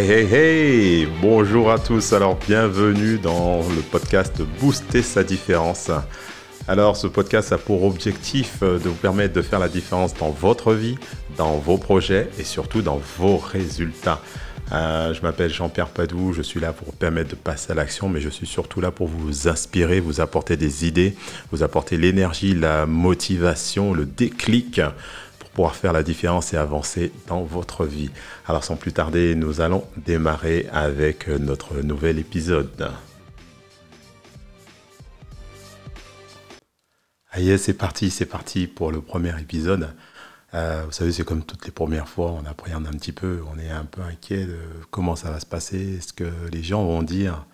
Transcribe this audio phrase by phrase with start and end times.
[0.00, 5.90] Hey hey hey Bonjour à tous, alors bienvenue dans le podcast Booster sa différence.
[6.66, 10.30] Alors ce podcast a pour objectif euh, de vous permettre de faire la différence dans
[10.30, 10.96] votre vie,
[11.36, 14.22] dans vos projets et surtout dans vos résultats.
[14.72, 18.08] Euh, je m'appelle Jean-Pierre Padou, je suis là pour vous permettre de passer à l'action,
[18.08, 21.14] mais je suis surtout là pour vous inspirer, vous apporter des idées,
[21.52, 24.80] vous apporter l'énergie, la motivation, le déclic
[25.54, 28.10] pouvoir faire la différence et avancer dans votre vie.
[28.46, 32.90] Alors sans plus tarder, nous allons démarrer avec notre nouvel épisode.
[37.32, 39.94] Allez, c'est parti, c'est parti pour le premier épisode.
[40.54, 43.58] Euh, vous savez, c'est comme toutes les premières fois, on appréhende un petit peu, on
[43.58, 44.58] est un peu inquiet de
[44.90, 47.46] comment ça va se passer, ce que les gens vont dire,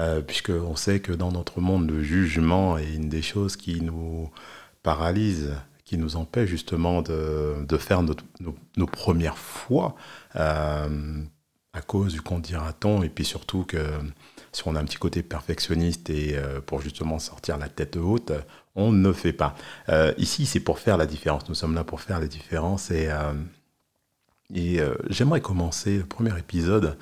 [0.00, 4.28] euh, puisqu'on sait que dans notre monde, le jugement est une des choses qui nous
[4.82, 5.52] paralyse,
[5.84, 9.94] qui nous empêche justement de, de faire nos, premières fois
[10.36, 11.22] euh,
[11.72, 13.82] à cause du qu'on dira-t-on, et puis surtout que
[14.52, 18.32] si on a un petit côté perfectionniste et euh, pour justement sortir la tête haute,
[18.74, 19.54] on ne fait pas.
[19.88, 21.48] Euh, ici, c'est pour faire la différence.
[21.48, 23.08] Nous sommes là pour faire la différence et,
[24.54, 26.96] et j'aimerais commencer le premier épisode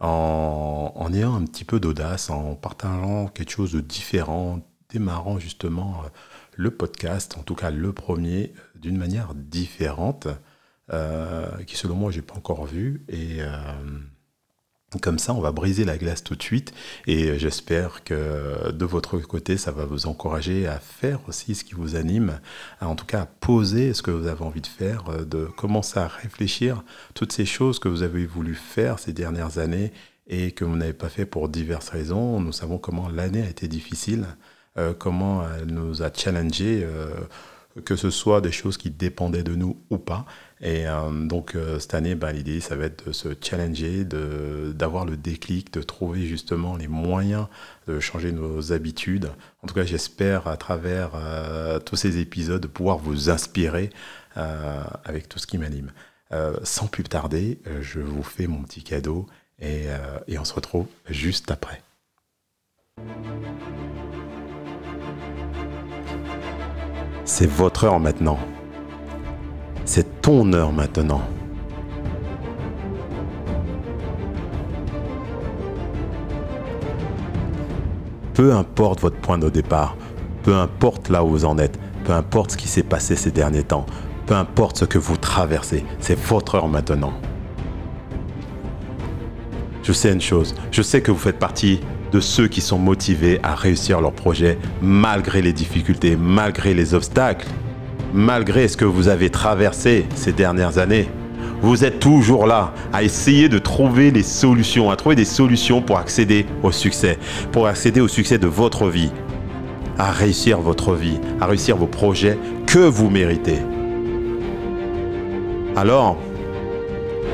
[0.00, 6.02] en, en ayant un petit peu d'audace, en partageant quelque chose de différent, démarrant justement
[6.58, 10.28] le podcast, en tout cas le premier, d'une manière différente,
[11.66, 13.04] qui selon moi, j'ai pas encore vu.
[13.08, 13.40] Et
[15.02, 16.72] comme ça, on va briser la glace tout de suite.
[17.06, 21.74] Et j'espère que de votre côté, ça va vous encourager à faire aussi ce qui
[21.74, 22.40] vous anime,
[22.80, 25.98] en tout cas à poser ce que vous avez envie de faire, euh, de commencer
[25.98, 29.92] à réfléchir toutes ces choses que vous avez voulu faire ces dernières années
[30.26, 32.40] et que vous n'avez pas fait pour diverses raisons.
[32.40, 34.26] Nous savons comment l'année a été difficile,
[34.78, 36.82] euh, comment elle nous a challengés.
[36.84, 37.10] Euh,
[37.84, 40.26] que ce soit des choses qui dépendaient de nous ou pas.
[40.60, 45.16] Et euh, donc cette année, bah, l'idée, ça va être de se challenger, d'avoir le
[45.16, 47.46] déclic, de trouver justement les moyens
[47.86, 49.30] de changer nos habitudes.
[49.62, 51.10] En tout cas, j'espère à travers
[51.84, 53.90] tous ces épisodes de pouvoir vous inspirer
[54.34, 55.92] avec tout ce qui m'anime.
[56.64, 59.26] sans plus tarder, je vous fais mon petit cadeau
[59.60, 59.86] et
[60.36, 61.80] on se retrouve juste après.
[67.30, 68.38] C'est votre heure maintenant.
[69.84, 71.20] C'est ton heure maintenant.
[78.32, 79.94] Peu importe votre point de départ,
[80.42, 83.62] peu importe là où vous en êtes, peu importe ce qui s'est passé ces derniers
[83.62, 83.84] temps,
[84.26, 87.12] peu importe ce que vous traversez, c'est votre heure maintenant.
[89.82, 91.80] Je sais une chose, je sais que vous faites partie
[92.12, 97.46] de ceux qui sont motivés à réussir leur projet malgré les difficultés, malgré les obstacles,
[98.12, 101.08] malgré ce que vous avez traversé ces dernières années.
[101.60, 105.98] Vous êtes toujours là à essayer de trouver les solutions, à trouver des solutions pour
[105.98, 107.18] accéder au succès,
[107.50, 109.10] pour accéder au succès de votre vie,
[109.98, 113.58] à réussir votre vie, à réussir vos projets que vous méritez.
[115.74, 116.16] Alors,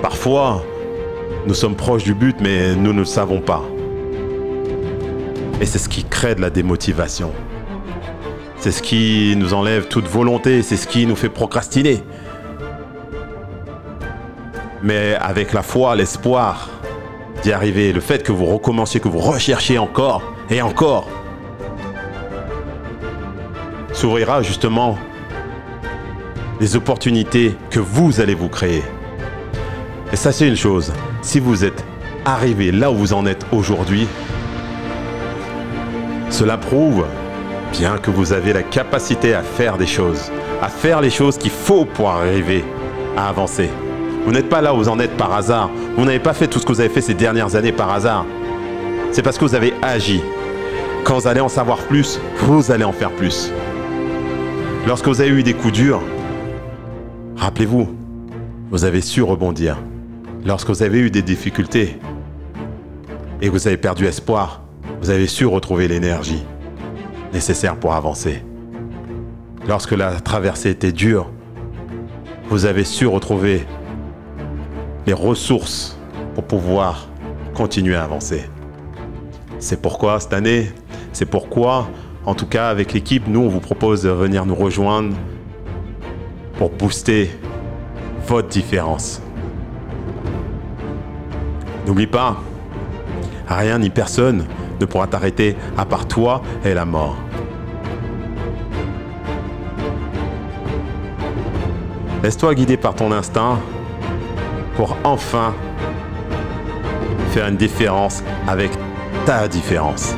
[0.00, 0.64] parfois,
[1.46, 3.62] nous sommes proches du but, mais nous ne le savons pas.
[5.64, 7.32] Et c'est ce qui crée de la démotivation.
[8.58, 12.02] C'est ce qui nous enlève toute volonté, c'est ce qui nous fait procrastiner.
[14.82, 16.68] Mais avec la foi, l'espoir
[17.42, 21.08] d'y arriver, le fait que vous recommenciez, que vous recherchiez encore et encore,
[23.94, 24.98] s'ouvrira justement
[26.60, 28.82] les opportunités que vous allez vous créer.
[30.12, 30.92] Et ça c'est une chose,
[31.22, 31.82] si vous êtes
[32.26, 34.06] arrivé là où vous en êtes aujourd'hui,
[36.34, 37.04] cela prouve
[37.70, 41.52] bien que vous avez la capacité à faire des choses, à faire les choses qu'il
[41.52, 42.64] faut pour arriver
[43.16, 43.70] à avancer.
[44.26, 45.70] Vous n'êtes pas là où vous en êtes par hasard.
[45.96, 48.26] Vous n'avez pas fait tout ce que vous avez fait ces dernières années par hasard.
[49.12, 50.22] C'est parce que vous avez agi.
[51.04, 53.52] Quand vous allez en savoir plus, vous allez en faire plus.
[54.88, 56.02] Lorsque vous avez eu des coups durs,
[57.36, 57.94] rappelez-vous,
[58.72, 59.76] vous avez su rebondir.
[60.44, 61.96] Lorsque vous avez eu des difficultés
[63.40, 64.63] et vous avez perdu espoir,
[65.04, 66.42] vous avez su retrouver l'énergie
[67.30, 68.42] nécessaire pour avancer.
[69.68, 71.30] Lorsque la traversée était dure,
[72.48, 73.66] vous avez su retrouver
[75.06, 75.98] les ressources
[76.34, 77.06] pour pouvoir
[77.52, 78.48] continuer à avancer.
[79.58, 80.72] C'est pourquoi cette année,
[81.12, 81.86] c'est pourquoi,
[82.24, 85.14] en tout cas avec l'équipe, nous, on vous propose de venir nous rejoindre
[86.56, 87.28] pour booster
[88.26, 89.20] votre différence.
[91.86, 92.42] N'oublie pas,
[93.46, 94.46] rien ni personne
[94.80, 97.16] ne pourra t'arrêter à part toi et la mort.
[102.22, 103.58] Laisse-toi guider par ton instinct
[104.76, 105.54] pour enfin
[107.32, 108.70] faire une différence avec
[109.26, 110.16] ta différence.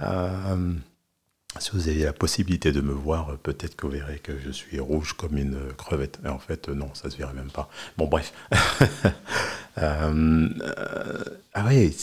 [0.00, 0.74] Euh,
[1.58, 4.78] si vous avez la possibilité de me voir, peut-être que vous verrez que je suis
[4.78, 6.20] rouge comme une crevette.
[6.24, 7.68] Et en fait, non, ça se verrait même pas.
[7.96, 8.32] Bon, bref.
[9.78, 11.24] Euh, euh,
[11.54, 11.96] ah oui,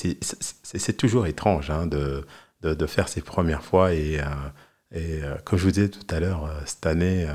[0.63, 2.25] c'est toujours étrange hein, de,
[2.61, 3.93] de, faire ses premières fois.
[3.93, 4.19] Et,
[4.93, 7.27] et comme je vous disais tout à l'heure, cette année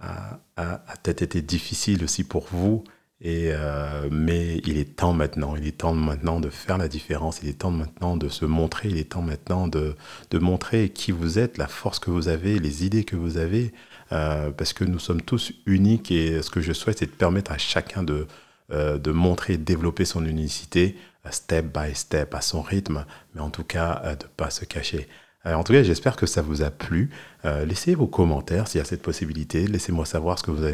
[0.00, 2.84] a, a peut-être été difficile aussi pour vous.
[3.24, 7.40] Et, euh, mais il est temps maintenant, il est temps maintenant de faire la différence,
[7.42, 9.96] il est temps maintenant de se montrer, il est temps maintenant de,
[10.34, 13.72] montrer qui vous êtes, la force que vous avez, les idées que vous avez,
[14.12, 17.50] euh, parce que nous sommes tous uniques et ce que je souhaite, c'est de permettre
[17.52, 18.26] à chacun de,
[18.70, 20.94] euh, de montrer, de développer son unicité,
[21.30, 25.08] step by step, à son rythme, mais en tout cas de ne pas se cacher.
[25.46, 27.10] Euh, en tout cas, j'espère que ça vous a plu.
[27.44, 29.66] Euh, laissez vos commentaires s'il y a cette possibilité.
[29.66, 30.64] Laissez-moi savoir ce que vous,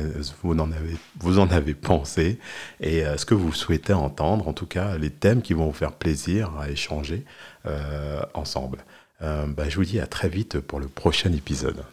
[0.43, 2.39] vous, en, avez, pensé
[2.81, 4.49] et euh, ce que vous souhaitez entendre.
[4.49, 7.25] En tout cas, les thèmes qui vont vous faire plaisir à échanger
[8.35, 8.79] ensemble.
[9.21, 11.85] Bah, je vous dis à très vite pour le prochain épisode.